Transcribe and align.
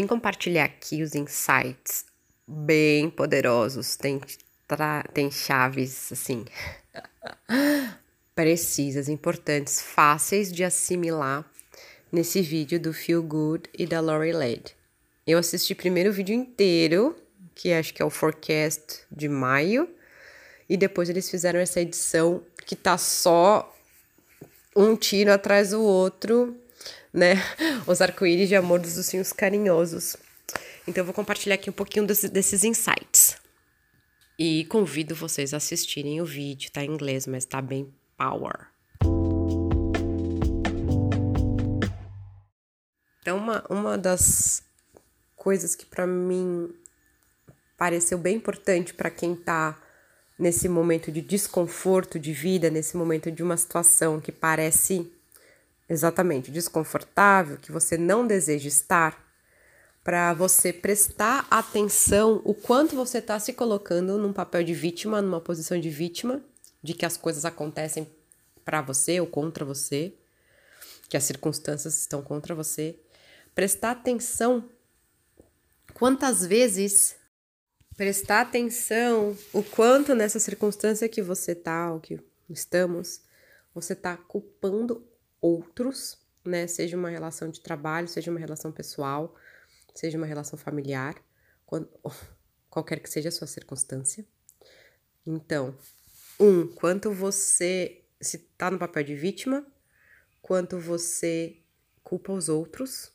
Vim 0.00 0.06
compartilhar 0.06 0.64
aqui 0.64 1.02
os 1.02 1.14
insights 1.14 2.06
bem 2.48 3.10
poderosos. 3.10 3.96
Tem, 3.96 4.18
tem 5.12 5.30
chaves, 5.30 6.10
assim, 6.10 6.46
precisas, 8.34 9.10
importantes, 9.10 9.82
fáceis 9.82 10.50
de 10.50 10.64
assimilar 10.64 11.44
nesse 12.10 12.40
vídeo 12.40 12.80
do 12.80 12.94
Feel 12.94 13.22
Good 13.22 13.64
e 13.78 13.84
da 13.84 14.00
Lori 14.00 14.32
Led. 14.32 14.74
Eu 15.26 15.38
assisti 15.38 15.74
primeiro 15.74 16.08
o 16.08 16.14
vídeo 16.14 16.34
inteiro, 16.34 17.14
que 17.54 17.70
acho 17.70 17.92
que 17.92 18.00
é 18.00 18.04
o 18.04 18.08
forecast 18.08 19.02
de 19.12 19.28
maio, 19.28 19.86
e 20.66 20.78
depois 20.78 21.10
eles 21.10 21.28
fizeram 21.28 21.60
essa 21.60 21.78
edição 21.78 22.42
que 22.64 22.74
tá 22.74 22.96
só 22.96 23.70
um 24.74 24.96
tiro 24.96 25.30
atrás 25.30 25.72
do 25.72 25.82
outro, 25.82 26.56
né? 27.12 27.34
Os 27.86 28.00
arco-íris 28.00 28.48
de 28.48 28.56
amor 28.56 28.80
dos 28.80 28.96
ursinhos 28.96 29.32
carinhosos. 29.32 30.16
Então 30.86 31.02
eu 31.02 31.04
vou 31.04 31.14
compartilhar 31.14 31.54
aqui 31.54 31.70
um 31.70 31.72
pouquinho 31.72 32.06
desse, 32.06 32.28
desses 32.28 32.64
insights. 32.64 33.36
E 34.38 34.64
convido 34.64 35.14
vocês 35.14 35.52
a 35.52 35.58
assistirem 35.58 36.20
o 36.20 36.24
vídeo, 36.24 36.70
tá 36.70 36.82
em 36.82 36.90
inglês, 36.90 37.26
mas 37.26 37.44
tá 37.44 37.60
bem 37.60 37.92
power. 38.16 38.68
Então, 43.20 43.36
uma, 43.36 43.64
uma 43.68 43.98
das 43.98 44.62
coisas 45.36 45.74
que 45.74 45.84
para 45.84 46.06
mim 46.06 46.74
pareceu 47.76 48.16
bem 48.18 48.36
importante 48.36 48.94
para 48.94 49.10
quem 49.10 49.36
tá 49.36 49.78
nesse 50.38 50.68
momento 50.68 51.12
de 51.12 51.20
desconforto 51.20 52.18
de 52.18 52.32
vida, 52.32 52.70
nesse 52.70 52.96
momento 52.96 53.30
de 53.30 53.42
uma 53.42 53.58
situação 53.58 54.20
que 54.20 54.32
parece 54.32 55.12
exatamente 55.90 56.52
desconfortável, 56.52 57.58
que 57.58 57.72
você 57.72 57.98
não 57.98 58.24
deseja 58.24 58.68
estar, 58.68 59.28
para 60.04 60.32
você 60.32 60.72
prestar 60.72 61.46
atenção 61.50 62.40
o 62.44 62.54
quanto 62.54 62.94
você 62.94 63.18
está 63.18 63.38
se 63.38 63.52
colocando 63.52 64.16
num 64.16 64.32
papel 64.32 64.62
de 64.62 64.72
vítima, 64.72 65.20
numa 65.20 65.40
posição 65.40 65.78
de 65.78 65.90
vítima, 65.90 66.40
de 66.82 66.94
que 66.94 67.04
as 67.04 67.16
coisas 67.16 67.44
acontecem 67.44 68.08
para 68.64 68.80
você 68.80 69.20
ou 69.20 69.26
contra 69.26 69.64
você, 69.64 70.14
que 71.08 71.16
as 71.16 71.24
circunstâncias 71.24 71.98
estão 71.98 72.22
contra 72.22 72.54
você. 72.54 72.98
Prestar 73.54 73.90
atenção 73.90 74.64
quantas 75.92 76.46
vezes 76.46 77.16
prestar 77.96 78.40
atenção 78.40 79.36
o 79.52 79.62
quanto 79.62 80.14
nessa 80.14 80.38
circunstância 80.38 81.06
que 81.08 81.20
você 81.20 81.54
tá, 81.54 81.92
ou 81.92 82.00
que 82.00 82.18
estamos, 82.48 83.20
você 83.74 83.94
tá 83.94 84.16
culpando 84.16 85.09
outros, 85.40 86.18
né? 86.44 86.66
Seja 86.66 86.96
uma 86.96 87.08
relação 87.08 87.50
de 87.50 87.60
trabalho, 87.60 88.08
seja 88.08 88.30
uma 88.30 88.40
relação 88.40 88.72
pessoal, 88.72 89.34
seja 89.94 90.16
uma 90.16 90.26
relação 90.26 90.58
familiar, 90.58 91.14
quando, 91.66 91.88
qualquer 92.68 93.00
que 93.00 93.10
seja 93.10 93.28
a 93.28 93.32
sua 93.32 93.46
circunstância. 93.46 94.24
Então, 95.26 95.76
um, 96.38 96.66
quanto 96.66 97.12
você 97.12 98.02
se 98.20 98.38
tá 98.56 98.70
no 98.70 98.78
papel 98.78 99.02
de 99.02 99.14
vítima, 99.14 99.66
quanto 100.42 100.78
você 100.78 101.56
culpa 102.02 102.32
os 102.32 102.48
outros 102.48 103.12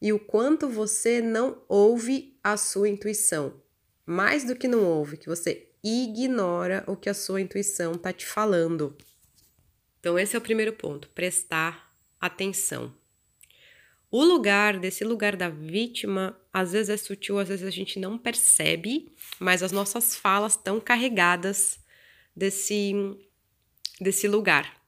e 0.00 0.12
o 0.12 0.18
quanto 0.18 0.68
você 0.68 1.20
não 1.20 1.62
ouve 1.68 2.38
a 2.42 2.56
sua 2.56 2.88
intuição 2.88 3.60
mais 4.06 4.44
do 4.44 4.54
que 4.54 4.68
não 4.68 4.84
ouve, 4.84 5.16
que 5.16 5.28
você 5.28 5.68
ignora 5.82 6.84
o 6.86 6.96
que 6.96 7.10
a 7.10 7.14
sua 7.14 7.40
intuição 7.40 7.94
tá 7.94 8.12
te 8.12 8.24
falando. 8.24 8.96
Então, 10.06 10.16
esse 10.16 10.36
é 10.36 10.38
o 10.38 10.42
primeiro 10.42 10.72
ponto: 10.72 11.08
prestar 11.08 11.92
atenção. 12.20 12.94
O 14.08 14.22
lugar, 14.22 14.78
desse 14.78 15.02
lugar 15.02 15.34
da 15.34 15.48
vítima, 15.48 16.40
às 16.52 16.70
vezes 16.70 16.90
é 16.90 16.96
sutil, 16.96 17.40
às 17.40 17.48
vezes 17.48 17.66
a 17.66 17.70
gente 17.70 17.98
não 17.98 18.16
percebe, 18.16 19.12
mas 19.40 19.64
as 19.64 19.72
nossas 19.72 20.14
falas 20.14 20.52
estão 20.52 20.78
carregadas 20.78 21.80
desse, 22.36 22.94
desse 24.00 24.28
lugar, 24.28 24.80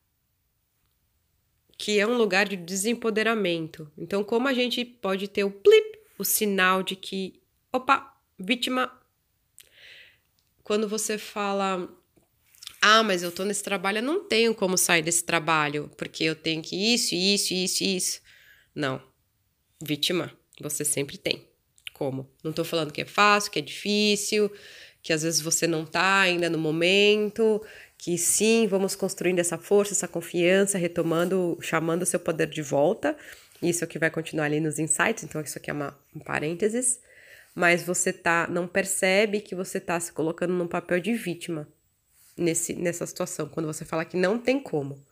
que 1.77 1.99
é 1.99 2.07
um 2.07 2.17
lugar 2.17 2.49
de 2.49 2.55
desempoderamento. 2.55 3.91
Então, 3.99 4.23
como 4.23 4.47
a 4.47 4.55
gente 4.55 4.85
pode 4.85 5.27
ter 5.27 5.43
o 5.43 5.51
plip, 5.51 5.99
o 6.17 6.25
sinal 6.25 6.81
de 6.85 6.95
que, 6.95 7.43
opa, 7.73 8.17
vítima 8.39 8.97
quando 10.63 10.89
você 10.89 11.19
fala, 11.19 11.93
ah, 12.81 13.03
mas 13.03 13.23
eu 13.23 13.33
tô 13.33 13.45
nesse 13.45 13.63
trabalho, 13.63 13.99
eu 13.99 14.03
não 14.03 14.25
tenho 14.25 14.55
como 14.55 14.79
sair 14.79 15.03
desse 15.03 15.25
trabalho, 15.25 15.91
porque 15.97 16.25
eu 16.25 16.37
tenho 16.37 16.63
que 16.63 16.95
isso, 16.95 17.15
isso, 17.15 17.53
isso, 17.53 17.85
isso. 17.85 18.21
Não. 18.75 19.03
Vítima, 19.83 20.33
você 20.61 20.85
sempre 20.85 21.19
tem. 21.19 21.47
Como? 21.93 22.29
Não 22.43 22.53
tô 22.53 22.65
falando 22.65 22.93
que 22.93 23.03
é 23.03 23.05
fácil, 23.05 23.51
que 23.51 23.59
é 23.59 23.63
difícil, 23.63 24.51
que 25.03 25.13
às 25.13 25.23
vezes 25.23 25.41
você 25.41 25.67
não 25.67 25.85
tá 25.85 26.21
ainda 26.21 26.49
no 26.49 26.59
momento, 26.59 27.61
que 27.97 28.17
sim, 28.17 28.69
vamos 28.69 28.95
construindo 28.95 29.41
essa 29.41 29.59
força, 29.59 29.93
essa 29.93 30.07
confiança, 30.07 30.79
retomando, 30.79 31.59
chamando 31.61 32.03
o 32.03 32.07
seu 32.07 32.21
poder 32.21 32.49
de 32.49 32.63
volta. 32.63 33.17
Isso 33.61 33.83
é 33.83 33.87
o 33.87 33.89
que 33.89 33.99
vai 33.99 34.11
continuar 34.11 34.45
ali 34.45 34.61
nos 34.61 34.79
insights, 34.79 35.25
então 35.25 35.41
isso 35.41 35.59
aqui 35.59 35.71
é 35.71 35.73
uma, 35.73 35.99
um 36.15 36.21
parênteses 36.21 37.01
mas 37.55 37.83
você 37.83 38.13
tá 38.13 38.47
não 38.47 38.69
percebe 38.69 39.41
que 39.41 39.53
você 39.53 39.81
tá 39.81 39.99
se 39.99 40.13
colocando 40.13 40.55
num 40.55 40.69
papel 40.69 41.01
de 41.01 41.15
vítima 41.15 41.67
nesse 42.39 42.75
nessa 42.75 43.07
situação, 43.07 43.49
quando 43.49 43.67
você 43.67 43.85
fala 43.85 44.05
que 44.05 44.17
não 44.17 44.39
tem 44.39 44.61
como. 44.61 45.05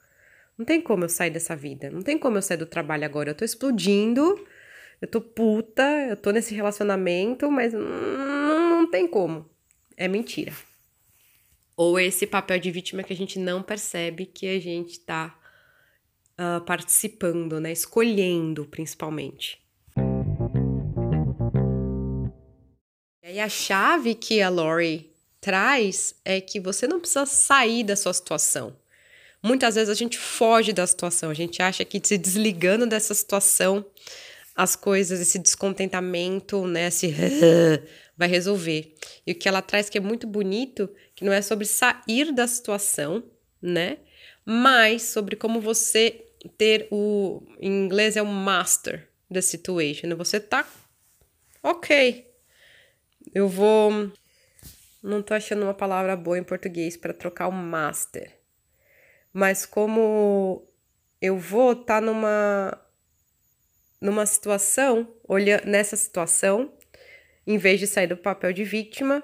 Não 0.57 0.65
tem 0.65 0.81
como 0.81 1.05
eu 1.05 1.09
sair 1.09 1.31
dessa 1.31 1.55
vida, 1.55 1.91
não 1.91 2.03
tem 2.03 2.19
como 2.19 2.39
eu 2.39 2.43
sair 2.43 2.57
do 2.57 2.65
trabalho 2.65 3.05
agora, 3.05 3.31
eu 3.31 3.35
tô 3.35 3.45
explodindo, 3.45 4.47
eu 5.01 5.09
tô 5.09 5.21
puta, 5.21 5.83
eu 6.09 6.17
tô 6.17 6.31
nesse 6.31 6.55
relacionamento, 6.55 7.51
mas 7.51 7.75
não, 7.75 8.71
não 8.71 8.91
tem 8.91 9.07
como. 9.07 9.51
É 9.97 10.09
mentira. 10.09 10.53
Ou 11.77 12.01
esse 12.01 12.27
papel 12.27 12.59
de 12.59 12.71
vítima 12.71 13.03
que 13.03 13.13
a 13.13 13.17
gente 13.17 13.39
não 13.39 13.63
percebe 13.63 14.25
que 14.25 14.49
a 14.49 14.59
gente 14.59 14.99
tá 15.01 15.39
uh, 16.41 16.65
participando, 16.65 17.61
né? 17.61 17.71
Escolhendo, 17.73 18.65
principalmente. 18.65 19.61
E 23.23 23.41
a 23.41 23.49
chave 23.49 24.15
que 24.15 24.41
a 24.41 24.49
Lori 24.49 25.13
traz 25.47 26.13
é 26.25 26.41
que 26.41 26.59
você 26.59 26.89
não 26.89 26.99
precisa 26.99 27.25
sair 27.25 27.85
da 27.85 27.95
sua 27.95 28.13
situação. 28.13 28.77
Muitas 29.41 29.77
vezes 29.77 29.89
a 29.89 29.95
gente 29.95 30.19
foge 30.19 30.73
da 30.73 30.85
situação, 30.85 31.31
a 31.31 31.35
gente 31.35 31.63
acha 31.63 31.85
que 31.85 32.01
se 32.03 32.19
desligando 32.19 32.85
dessa 32.85 33.15
situação, 33.15 33.87
as 34.57 34.75
coisas, 34.75 35.21
esse 35.21 35.39
descontentamento, 35.39 36.67
né, 36.67 36.89
esse 36.89 37.15
vai 38.19 38.27
resolver. 38.27 38.93
E 39.25 39.31
o 39.31 39.35
que 39.37 39.49
ela 39.49 39.63
traz 39.63 39.89
que 39.89 39.99
é 39.99 40.01
muito 40.01 40.27
bonito, 40.27 40.91
que 41.15 41.25
não 41.25 41.33
é 41.33 41.41
sobre 41.41 41.65
sair 41.65 42.33
da 42.33 42.49
situação, 42.49 43.23
né, 43.63 43.99
mas 44.45 45.03
sobre 45.03 45.37
como 45.37 45.61
você 45.61 46.25
ter 46.59 46.89
o 46.91 47.41
em 47.61 47.85
inglês 47.85 48.17
é 48.17 48.23
o 48.23 48.27
master 48.27 49.09
da 49.31 49.41
situation. 49.41 50.09
Você 50.17 50.41
tá 50.41 50.69
ok, 51.63 52.27
eu 53.33 53.49
vou. 53.49 54.11
Não 55.07 55.23
tô 55.23 55.35
achando 55.35 55.63
uma 55.63 55.73
palavra 55.73 56.17
boa 56.17 56.37
em 56.37 56.43
português 56.43 56.97
para 56.97 57.15
trocar 57.15 57.47
o 57.47 57.53
master. 57.53 58.33
Mas 59.33 59.65
como 59.65 60.67
eu 61.23 61.39
vou 61.39 61.73
estar 61.73 61.85
tá 61.85 62.01
numa 62.01 62.83
numa 64.01 64.27
situação, 64.27 65.09
olhando 65.23 65.67
nessa 65.67 65.97
situação, 65.97 66.73
em 67.47 67.57
vez 67.57 67.79
de 67.79 67.87
sair 67.87 68.09
do 68.09 68.17
papel 68.17 68.53
de 68.53 68.65
vítima, 68.65 69.23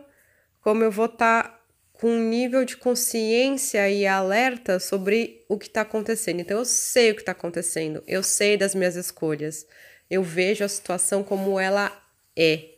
como 0.61 0.85
eu 0.85 0.91
vou 0.91 1.07
estar 1.07 1.43
tá 1.43 1.61
com 1.93 2.11
um 2.11 2.29
nível 2.29 2.65
de 2.65 2.77
consciência 2.77 3.91
e 3.91 4.07
alerta 4.07 4.79
sobre 4.79 5.45
o 5.49 5.59
que 5.59 5.67
está 5.67 5.81
acontecendo. 5.81 6.41
Então 6.41 6.59
eu 6.59 6.65
sei 6.65 7.11
o 7.11 7.15
que 7.17 7.23
está 7.23 7.33
acontecendo, 7.33 8.05
eu 8.07 8.23
sei 8.23 8.57
das 8.57 8.73
minhas 8.73 8.95
escolhas, 8.95 9.67
eu 10.09 10.23
vejo 10.23 10.65
a 10.65 10.69
situação 10.69 11.25
como 11.25 11.59
ela 11.59 11.91
é. 12.37 12.72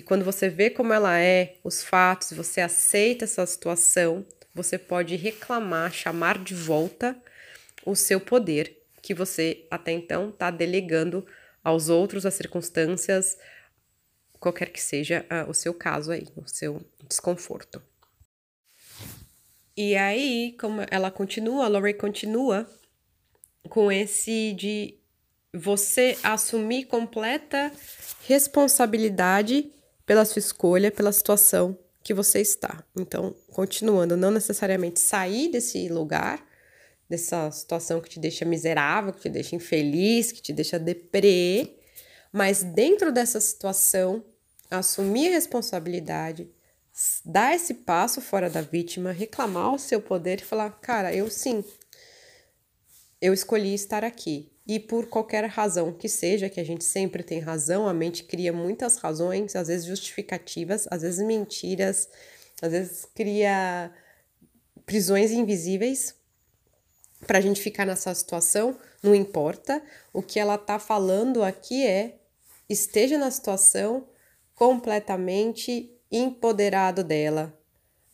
E 0.00 0.02
quando 0.02 0.24
você 0.24 0.48
vê 0.48 0.70
como 0.70 0.94
ela 0.94 1.18
é, 1.18 1.56
os 1.62 1.84
fatos, 1.84 2.32
você 2.32 2.62
aceita 2.62 3.26
essa 3.26 3.44
situação, 3.44 4.24
você 4.54 4.78
pode 4.78 5.14
reclamar, 5.14 5.92
chamar 5.92 6.38
de 6.38 6.54
volta 6.54 7.14
o 7.84 7.94
seu 7.94 8.18
poder 8.18 8.78
que 9.02 9.12
você 9.12 9.66
até 9.70 9.92
então 9.92 10.30
está 10.30 10.50
delegando 10.50 11.26
aos 11.62 11.90
outros, 11.90 12.24
às 12.24 12.32
circunstâncias, 12.32 13.36
qualquer 14.38 14.70
que 14.70 14.80
seja 14.80 15.26
uh, 15.30 15.50
o 15.50 15.52
seu 15.52 15.74
caso 15.74 16.12
aí, 16.12 16.26
o 16.34 16.48
seu 16.48 16.80
desconforto. 17.06 17.82
E 19.76 19.96
aí, 19.96 20.56
como 20.58 20.80
ela 20.90 21.10
continua, 21.10 21.66
a 21.66 21.68
Lori 21.68 21.92
continua 21.92 22.66
com 23.68 23.92
esse 23.92 24.54
de 24.54 24.94
você 25.52 26.16
assumir 26.22 26.86
completa 26.86 27.70
responsabilidade 28.26 29.70
pela 30.10 30.24
sua 30.24 30.40
escolha, 30.40 30.90
pela 30.90 31.12
situação 31.12 31.78
que 32.02 32.12
você 32.12 32.40
está. 32.40 32.82
Então, 32.98 33.32
continuando, 33.52 34.16
não 34.16 34.32
necessariamente 34.32 34.98
sair 34.98 35.48
desse 35.52 35.86
lugar, 35.86 36.44
dessa 37.08 37.48
situação 37.52 38.00
que 38.00 38.08
te 38.08 38.18
deixa 38.18 38.44
miserável, 38.44 39.12
que 39.12 39.20
te 39.20 39.28
deixa 39.28 39.54
infeliz, 39.54 40.32
que 40.32 40.42
te 40.42 40.52
deixa 40.52 40.80
deprê, 40.80 41.76
Mas 42.32 42.64
dentro 42.64 43.12
dessa 43.12 43.38
situação, 43.38 44.24
assumir 44.68 45.28
a 45.28 45.34
responsabilidade, 45.34 46.50
dar 47.24 47.54
esse 47.54 47.72
passo 47.72 48.20
fora 48.20 48.50
da 48.50 48.62
vítima, 48.62 49.12
reclamar 49.12 49.72
o 49.72 49.78
seu 49.78 50.02
poder 50.02 50.40
e 50.40 50.44
falar: 50.44 50.70
cara, 50.80 51.14
eu 51.14 51.30
sim, 51.30 51.62
eu 53.20 53.32
escolhi 53.32 53.74
estar 53.74 54.02
aqui. 54.02 54.49
E 54.66 54.78
por 54.78 55.06
qualquer 55.06 55.44
razão 55.46 55.92
que 55.92 56.08
seja, 56.08 56.48
que 56.48 56.60
a 56.60 56.64
gente 56.64 56.84
sempre 56.84 57.22
tem 57.22 57.40
razão, 57.40 57.88
a 57.88 57.94
mente 57.94 58.24
cria 58.24 58.52
muitas 58.52 58.96
razões, 58.96 59.56
às 59.56 59.68
vezes 59.68 59.86
justificativas, 59.86 60.86
às 60.90 61.02
vezes 61.02 61.24
mentiras, 61.24 62.08
às 62.62 62.70
vezes 62.70 63.06
cria 63.14 63.92
prisões 64.86 65.30
invisíveis 65.30 66.14
para 67.26 67.38
a 67.38 67.40
gente 67.40 67.60
ficar 67.60 67.84
nessa 67.84 68.14
situação, 68.14 68.76
não 69.02 69.14
importa. 69.14 69.82
O 70.12 70.22
que 70.22 70.38
ela 70.38 70.56
tá 70.56 70.78
falando 70.78 71.42
aqui 71.42 71.86
é 71.86 72.18
esteja 72.68 73.18
na 73.18 73.30
situação 73.30 74.06
completamente 74.54 75.90
empoderado 76.10 77.02
dela. 77.02 77.56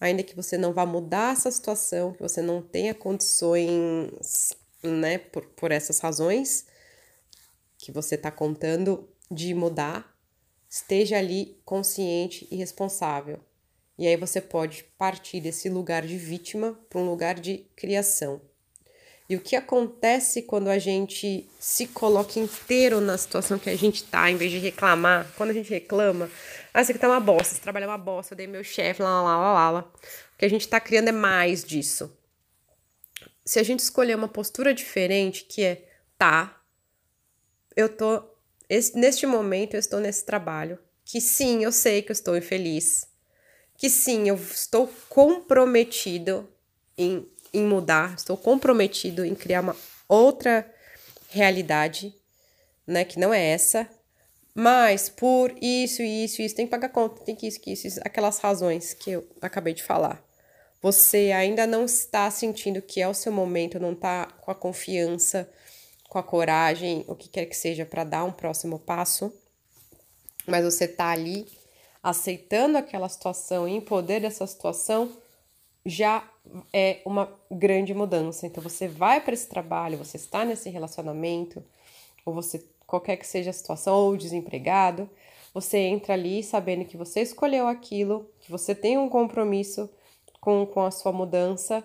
Ainda 0.00 0.22
que 0.22 0.36
você 0.36 0.58
não 0.58 0.72
vá 0.72 0.84
mudar 0.84 1.32
essa 1.32 1.50
situação, 1.50 2.12
que 2.12 2.22
você 2.22 2.42
não 2.42 2.60
tenha 2.60 2.94
condições, 2.94 4.52
né, 4.92 5.18
por, 5.18 5.44
por 5.46 5.70
essas 5.70 5.98
razões 5.98 6.66
que 7.78 7.92
você 7.92 8.14
está 8.14 8.30
contando 8.30 9.08
de 9.30 9.54
mudar, 9.54 10.16
esteja 10.68 11.18
ali 11.18 11.58
consciente 11.64 12.46
e 12.50 12.56
responsável. 12.56 13.40
E 13.98 14.06
aí 14.06 14.16
você 14.16 14.40
pode 14.40 14.84
partir 14.98 15.40
desse 15.40 15.68
lugar 15.68 16.06
de 16.06 16.16
vítima 16.18 16.78
para 16.88 17.00
um 17.00 17.08
lugar 17.08 17.34
de 17.34 17.66
criação. 17.74 18.40
E 19.28 19.34
o 19.34 19.40
que 19.40 19.56
acontece 19.56 20.42
quando 20.42 20.68
a 20.68 20.78
gente 20.78 21.48
se 21.58 21.88
coloca 21.88 22.38
inteiro 22.38 23.00
na 23.00 23.18
situação 23.18 23.58
que 23.58 23.68
a 23.68 23.76
gente 23.76 24.04
tá, 24.04 24.30
em 24.30 24.36
vez 24.36 24.52
de 24.52 24.58
reclamar? 24.58 25.26
Quando 25.36 25.50
a 25.50 25.52
gente 25.52 25.68
reclama, 25.68 26.30
ah, 26.72 26.80
isso 26.80 26.92
aqui 26.92 27.00
tá 27.00 27.08
uma 27.08 27.18
bosta, 27.18 27.54
esse 27.54 27.60
trabalho 27.60 27.84
é 27.84 27.88
uma 27.88 27.98
bosta, 27.98 28.34
eu 28.34 28.36
dei 28.36 28.46
meu 28.46 28.62
chefe, 28.62 29.02
lá, 29.02 29.22
lá, 29.22 29.36
lá, 29.36 29.52
lá, 29.52 29.70
lá. 29.70 29.80
O 29.80 30.38
que 30.38 30.44
a 30.44 30.50
gente 30.50 30.68
tá 30.68 30.78
criando 30.78 31.08
é 31.08 31.12
mais 31.12 31.64
disso. 31.64 32.16
Se 33.46 33.58
a 33.58 33.62
gente 33.62 33.80
escolher 33.80 34.16
uma 34.16 34.28
postura 34.28 34.74
diferente, 34.74 35.44
que 35.44 35.62
é, 35.62 35.88
tá, 36.18 36.60
eu 37.74 37.88
tô, 37.88 38.22
esse, 38.68 38.98
neste 38.98 39.26
momento 39.26 39.74
eu 39.74 39.80
estou 39.80 40.00
nesse 40.00 40.24
trabalho, 40.26 40.78
que 41.04 41.20
sim, 41.20 41.64
eu 41.64 41.72
sei 41.72 42.02
que 42.02 42.10
eu 42.10 42.14
estou 42.14 42.36
infeliz, 42.36 43.08
que 43.78 43.88
sim, 43.88 44.28
eu 44.28 44.34
estou 44.34 44.92
comprometido 45.08 46.46
em 46.98 47.26
em 47.56 47.64
mudar, 47.64 48.14
estou 48.14 48.36
comprometido 48.36 49.24
em 49.24 49.34
criar 49.34 49.62
uma 49.62 49.76
outra 50.08 50.70
realidade, 51.30 52.14
né, 52.86 53.04
que 53.04 53.18
não 53.18 53.32
é 53.32 53.42
essa, 53.48 53.88
mas 54.54 55.08
por 55.08 55.54
isso, 55.60 56.02
isso, 56.02 56.42
isso, 56.42 56.54
tem 56.54 56.66
que 56.66 56.70
pagar 56.70 56.90
conta, 56.90 57.22
tem 57.24 57.34
que 57.34 57.46
isso, 57.46 57.60
que 57.60 57.72
isso, 57.72 57.86
isso, 57.86 58.00
aquelas 58.04 58.38
razões 58.38 58.94
que 58.94 59.10
eu 59.10 59.26
acabei 59.40 59.74
de 59.74 59.82
falar. 59.82 60.22
Você 60.86 61.32
ainda 61.32 61.66
não 61.66 61.84
está 61.84 62.30
sentindo 62.30 62.80
que 62.80 63.00
é 63.00 63.08
o 63.08 63.12
seu 63.12 63.32
momento, 63.32 63.80
não 63.80 63.90
está 63.90 64.26
com 64.40 64.52
a 64.52 64.54
confiança, 64.54 65.50
com 66.08 66.16
a 66.16 66.22
coragem, 66.22 67.04
o 67.08 67.16
que 67.16 67.28
quer 67.28 67.46
que 67.46 67.56
seja, 67.56 67.84
para 67.84 68.04
dar 68.04 68.22
um 68.22 68.30
próximo 68.30 68.78
passo, 68.78 69.34
mas 70.46 70.64
você 70.64 70.84
está 70.84 71.08
ali 71.08 71.44
aceitando 72.00 72.78
aquela 72.78 73.08
situação 73.08 73.66
e 73.66 73.72
em 73.72 73.80
poder 73.80 74.20
dessa 74.20 74.46
situação, 74.46 75.10
já 75.84 76.22
é 76.72 77.00
uma 77.04 77.36
grande 77.50 77.92
mudança. 77.92 78.46
Então 78.46 78.62
você 78.62 78.86
vai 78.86 79.20
para 79.20 79.34
esse 79.34 79.48
trabalho, 79.48 79.98
você 79.98 80.16
está 80.16 80.44
nesse 80.44 80.70
relacionamento, 80.70 81.64
ou 82.24 82.32
você 82.32 82.64
qualquer 82.86 83.16
que 83.16 83.26
seja 83.26 83.50
a 83.50 83.52
situação, 83.52 83.96
ou 83.96 84.16
desempregado, 84.16 85.10
você 85.52 85.78
entra 85.78 86.14
ali 86.14 86.44
sabendo 86.44 86.84
que 86.84 86.96
você 86.96 87.22
escolheu 87.22 87.66
aquilo, 87.66 88.30
que 88.38 88.52
você 88.52 88.72
tem 88.72 88.96
um 88.96 89.08
compromisso 89.08 89.90
com, 90.46 90.64
com 90.64 90.84
a 90.84 90.92
sua 90.92 91.10
mudança. 91.10 91.82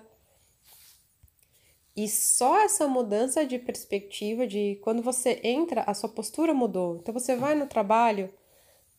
E 1.98 2.08
só 2.08 2.60
essa 2.60 2.88
mudança 2.88 3.44
de 3.44 3.58
perspectiva 3.58 4.46
de 4.46 4.80
quando 4.84 5.02
você 5.02 5.42
entra, 5.44 5.82
a 5.82 5.96
sua 5.96 6.08
postura 6.08 6.54
mudou. 6.54 6.98
Então 6.98 7.12
você 7.12 7.36
vai 7.36 7.56
no 7.56 7.66
trabalho, 7.66 8.32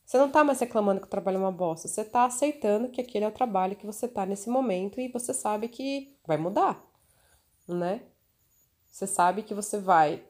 você 0.04 0.18
não 0.18 0.28
tá 0.28 0.42
mais 0.42 0.58
reclamando 0.58 1.00
que 1.00 1.06
o 1.06 1.10
trabalho 1.10 1.36
é 1.36 1.38
uma 1.38 1.52
bosta, 1.52 1.86
você 1.86 2.04
tá 2.04 2.24
aceitando 2.24 2.88
que 2.88 3.00
aquele 3.00 3.24
é 3.24 3.28
o 3.28 3.32
trabalho 3.32 3.76
que 3.76 3.86
você 3.86 4.08
tá 4.08 4.26
nesse 4.26 4.50
momento 4.50 5.00
e 5.00 5.06
você 5.06 5.32
sabe 5.32 5.68
que 5.68 6.12
vai 6.26 6.36
mudar, 6.36 6.84
né? 7.68 8.02
Você 8.90 9.06
sabe 9.06 9.44
que 9.44 9.54
você 9.54 9.78
vai, 9.78 10.24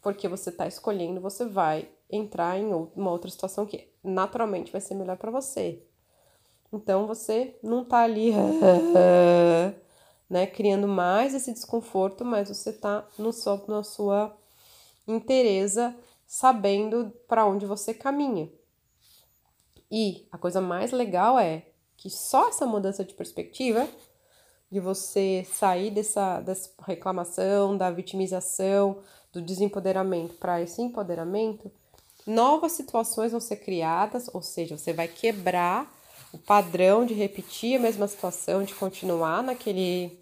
porque 0.00 0.26
você 0.26 0.50
tá 0.50 0.66
escolhendo, 0.66 1.20
você 1.20 1.44
vai 1.44 1.90
entrar 2.10 2.58
em 2.58 2.72
uma 2.72 3.10
outra 3.10 3.30
situação 3.30 3.66
que 3.66 3.92
naturalmente 4.02 4.72
vai 4.72 4.80
ser 4.80 4.94
melhor 4.94 5.18
para 5.18 5.30
você. 5.30 5.86
Então 6.72 7.06
você 7.06 7.56
não 7.62 7.84
tá 7.84 8.00
ali, 8.00 8.32
né, 10.28 10.46
criando 10.46 10.86
mais 10.86 11.34
esse 11.34 11.52
desconforto, 11.52 12.24
mas 12.24 12.48
você 12.48 12.72
tá 12.72 13.06
no 13.18 13.32
seu, 13.32 13.64
na 13.66 13.82
sua 13.82 14.36
inteireza, 15.06 15.96
sabendo 16.26 17.12
para 17.26 17.46
onde 17.46 17.64
você 17.64 17.94
caminha. 17.94 18.50
E 19.90 20.26
a 20.30 20.36
coisa 20.36 20.60
mais 20.60 20.92
legal 20.92 21.38
é 21.38 21.64
que 21.96 22.10
só 22.10 22.48
essa 22.48 22.66
mudança 22.66 23.02
de 23.02 23.14
perspectiva, 23.14 23.88
de 24.70 24.78
você 24.78 25.46
sair 25.50 25.90
dessa, 25.90 26.40
dessa 26.40 26.70
reclamação, 26.86 27.76
da 27.76 27.90
vitimização, 27.90 28.98
do 29.32 29.40
desempoderamento 29.40 30.34
para 30.34 30.60
esse 30.60 30.82
empoderamento, 30.82 31.72
novas 32.26 32.72
situações 32.72 33.32
vão 33.32 33.40
ser 33.40 33.56
criadas, 33.56 34.28
ou 34.34 34.42
seja, 34.42 34.76
você 34.76 34.92
vai 34.92 35.08
quebrar 35.08 35.90
o 36.32 36.38
padrão 36.38 37.06
de 37.06 37.14
repetir 37.14 37.78
a 37.78 37.82
mesma 37.82 38.06
situação, 38.06 38.62
de 38.62 38.74
continuar 38.74 39.42
naquele. 39.42 40.18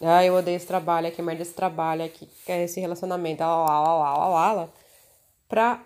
Ah, 0.00 0.24
eu 0.24 0.34
odeio 0.34 0.56
esse 0.56 0.66
trabalho, 0.66 1.12
que 1.12 1.20
merda 1.20 1.42
esse 1.42 1.52
trabalho, 1.52 2.08
que 2.08 2.28
é 2.46 2.64
esse 2.64 2.80
relacionamento, 2.80 3.42
lá, 3.42 3.64
lá, 3.66 3.80
lá, 3.80 4.16
lá, 4.16 4.28
lá, 4.28 4.52
lá, 4.52 4.68
pra 5.48 5.84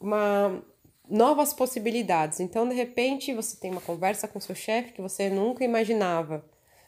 uma 0.00 0.62
novas 1.08 1.52
possibilidades. 1.52 2.40
Então, 2.40 2.66
de 2.68 2.74
repente, 2.74 3.34
você 3.34 3.56
tem 3.56 3.70
uma 3.70 3.80
conversa 3.80 4.26
com 4.26 4.40
seu 4.40 4.54
chefe 4.54 4.92
que 4.92 5.02
você 5.02 5.28
nunca 5.28 5.64
imaginava. 5.64 6.42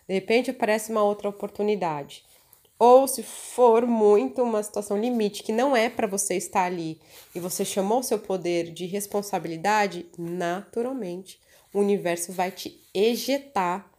De 0.09 0.15
repente, 0.15 0.51
aparece 0.51 0.91
uma 0.91 1.03
outra 1.03 1.29
oportunidade. 1.29 2.25
Ou 2.79 3.07
se 3.07 3.23
for 3.23 3.87
muito 3.87 4.43
uma 4.43 4.63
situação 4.63 4.99
limite 4.99 5.43
que 5.43 5.53
não 5.53 5.77
é 5.77 5.89
para 5.89 6.07
você 6.07 6.37
estar 6.37 6.65
ali 6.65 7.01
e 7.35 7.41
você 7.41 7.65
chamou 7.65 8.03
seu 8.03 8.19
poder 8.19 8.73
de 8.73 8.87
responsabilidade, 8.87 10.07
naturalmente 10.19 11.39
o 11.75 11.81
universo 11.81 12.33
vai 12.33 12.51
te 12.51 12.81
ejetar 12.95 13.91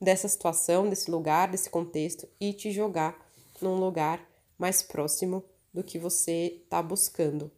dessa 0.00 0.28
situação, 0.28 0.88
desse 0.88 1.10
lugar, 1.10 1.48
desse 1.48 1.70
contexto 1.70 2.28
e 2.38 2.52
te 2.52 2.70
jogar 2.70 3.18
num 3.60 3.80
lugar 3.80 4.24
mais 4.58 4.82
próximo 4.82 5.42
do 5.72 5.82
que 5.82 5.98
você 5.98 6.60
está 6.62 6.82
buscando. 6.82 7.50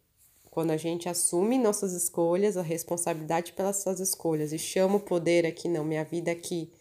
Quando 0.50 0.70
a 0.70 0.76
gente 0.76 1.08
assume 1.08 1.58
nossas 1.58 1.92
escolhas, 1.92 2.56
a 2.56 2.62
responsabilidade 2.62 3.52
pelas 3.54 3.82
suas 3.82 3.98
escolhas 3.98 4.52
e 4.52 4.58
chama 4.58 4.96
o 4.96 5.00
poder 5.00 5.44
aqui, 5.44 5.68
não, 5.68 5.84
minha 5.84 6.04
vida 6.04 6.30
aqui 6.30 6.72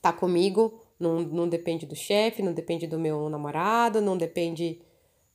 tá 0.00 0.12
comigo, 0.12 0.80
não, 0.98 1.20
não 1.22 1.48
depende 1.48 1.86
do 1.86 1.96
chefe, 1.96 2.42
não 2.42 2.52
depende 2.52 2.86
do 2.86 2.98
meu 2.98 3.28
namorado, 3.28 4.00
não 4.00 4.16
depende 4.16 4.80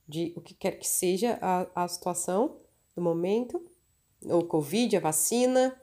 de 0.08 0.32
o 0.36 0.40
que 0.40 0.54
quer 0.54 0.78
que 0.78 0.88
seja 0.88 1.38
a, 1.42 1.84
a 1.84 1.88
situação 1.88 2.56
do 2.94 3.02
momento, 3.02 3.62
o 4.22 4.42
Covid, 4.44 4.96
a 4.96 5.00
vacina. 5.00 5.78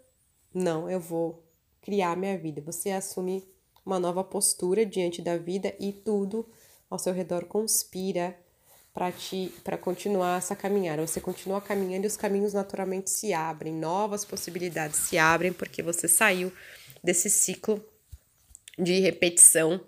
Não, 0.53 0.89
eu 0.89 0.99
vou 0.99 1.43
criar 1.81 2.15
minha 2.15 2.37
vida. 2.37 2.61
Você 2.61 2.91
assume 2.91 3.43
uma 3.85 3.99
nova 3.99 4.23
postura 4.23 4.85
diante 4.85 5.21
da 5.21 5.37
vida 5.37 5.75
e 5.79 5.91
tudo 5.91 6.47
ao 6.89 6.99
seu 6.99 7.13
redor 7.13 7.45
conspira 7.45 8.37
para 8.93 9.11
te 9.11 9.51
para 9.63 9.77
continuar 9.77 10.37
essa 10.37 10.55
caminhada. 10.55 11.05
Você 11.05 11.19
continua 11.19 11.59
caminhando 11.59 12.05
e 12.05 12.07
os 12.07 12.15
caminhos 12.15 12.53
naturalmente 12.53 13.09
se 13.09 13.33
abrem, 13.33 13.73
novas 13.73 14.23
possibilidades 14.23 14.99
se 14.99 15.17
abrem 15.17 15.51
porque 15.51 15.81
você 15.81 16.07
saiu 16.07 16.53
desse 17.03 17.29
ciclo 17.29 17.83
de 18.77 18.99
repetição 18.99 19.81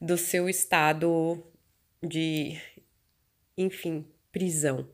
do 0.00 0.16
seu 0.18 0.48
estado 0.48 1.42
de, 2.02 2.60
enfim, 3.56 4.06
prisão. 4.30 4.86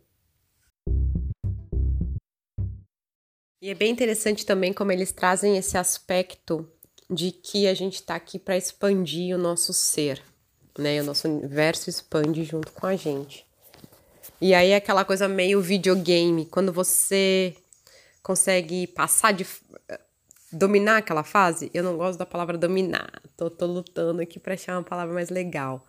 E 3.60 3.70
é 3.70 3.74
bem 3.74 3.90
interessante 3.90 4.46
também 4.46 4.72
como 4.72 4.92
eles 4.92 5.12
trazem 5.12 5.56
esse 5.56 5.76
aspecto 5.76 6.68
de 7.08 7.30
que 7.30 7.66
a 7.66 7.74
gente 7.74 7.96
está 7.96 8.14
aqui 8.14 8.38
para 8.38 8.56
expandir 8.56 9.34
o 9.34 9.38
nosso 9.38 9.72
ser 9.72 10.22
né? 10.78 11.00
O 11.00 11.04
nosso 11.04 11.28
universo 11.28 11.90
expande 11.90 12.44
junto 12.44 12.72
com 12.72 12.86
a 12.86 12.96
gente. 12.96 13.46
E 14.40 14.54
aí 14.54 14.70
é 14.70 14.76
aquela 14.76 15.04
coisa 15.04 15.28
meio 15.28 15.60
videogame, 15.60 16.46
quando 16.46 16.72
você 16.72 17.54
consegue 18.22 18.86
passar 18.86 19.32
de 19.32 19.46
dominar 20.50 20.98
aquela 20.98 21.22
fase. 21.22 21.70
Eu 21.74 21.84
não 21.84 21.96
gosto 21.96 22.18
da 22.18 22.26
palavra 22.26 22.56
dominar. 22.56 23.10
Tô, 23.36 23.50
tô 23.50 23.66
lutando 23.66 24.22
aqui 24.22 24.38
para 24.38 24.54
achar 24.54 24.76
uma 24.76 24.82
palavra 24.82 25.14
mais 25.14 25.28
legal. 25.28 25.86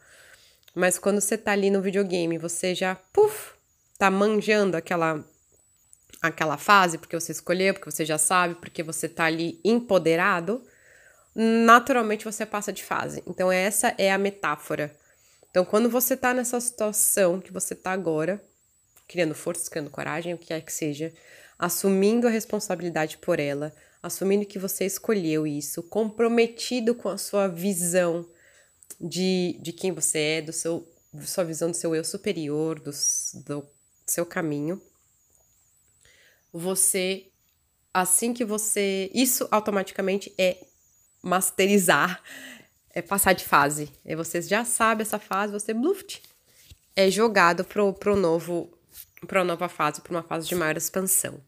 Mas 0.75 0.99
quando 0.99 1.19
você 1.19 1.37
tá 1.37 1.51
ali 1.51 1.69
no 1.69 1.81
videogame, 1.81 2.37
você 2.37 2.75
já, 2.75 2.95
puf, 2.95 3.53
tá 3.97 4.11
manjando 4.11 4.77
aquela 4.77 5.23
aquela 6.21 6.57
fase 6.57 6.97
porque 6.97 7.19
você 7.19 7.31
escolheu, 7.31 7.73
porque 7.73 7.89
você 7.89 8.05
já 8.05 8.17
sabe, 8.17 8.55
porque 8.55 8.83
você 8.83 9.09
tá 9.09 9.25
ali 9.25 9.59
empoderado, 9.63 10.61
naturalmente 11.35 12.25
você 12.25 12.45
passa 12.45 12.71
de 12.71 12.83
fase. 12.83 13.23
Então 13.25 13.51
essa 13.51 13.95
é 13.97 14.11
a 14.11 14.17
metáfora. 14.17 14.95
Então 15.49 15.65
quando 15.65 15.89
você 15.89 16.15
tá 16.15 16.33
nessa 16.33 16.59
situação 16.59 17.39
que 17.39 17.51
você 17.51 17.73
tá 17.73 17.91
agora, 17.91 18.43
criando 19.07 19.33
forças, 19.33 19.67
criando 19.67 19.89
coragem, 19.89 20.33
o 20.33 20.37
que 20.37 20.47
quer 20.47 20.61
que 20.61 20.71
seja, 20.71 21.11
assumindo 21.57 22.27
a 22.27 22.31
responsabilidade 22.31 23.17
por 23.17 23.39
ela, 23.39 23.73
assumindo 24.01 24.45
que 24.45 24.59
você 24.59 24.85
escolheu 24.85 25.45
isso, 25.45 25.83
comprometido 25.83 26.95
com 26.95 27.09
a 27.09 27.17
sua 27.17 27.47
visão 27.47 28.27
de, 28.99 29.57
de 29.61 29.71
quem 29.71 29.91
você 29.91 30.19
é, 30.19 30.41
do 30.41 30.53
seu, 30.53 30.87
sua 31.21 31.43
visão 31.43 31.69
do 31.69 31.77
seu 31.77 31.95
eu 31.95 32.03
superior, 32.03 32.79
do, 32.79 32.91
do 33.45 33.67
seu 34.05 34.25
caminho, 34.25 34.81
você, 36.51 37.27
assim 37.93 38.33
que 38.33 38.43
você. 38.45 39.09
Isso 39.13 39.47
automaticamente 39.51 40.33
é 40.37 40.57
masterizar, 41.21 42.21
é 42.89 43.01
passar 43.01 43.33
de 43.33 43.43
fase. 43.43 43.91
É 44.05 44.15
você 44.15 44.41
já 44.41 44.65
sabe 44.65 45.01
essa 45.01 45.19
fase, 45.19 45.53
você 45.53 45.73
bluft, 45.73 46.21
é 46.95 47.09
jogado 47.09 47.63
pro, 47.63 47.93
pro 47.93 48.15
novo, 48.15 48.71
pra 49.27 49.43
nova 49.43 49.69
fase, 49.69 50.01
para 50.01 50.11
uma 50.11 50.23
fase 50.23 50.47
de 50.47 50.55
maior 50.55 50.77
expansão. 50.77 51.39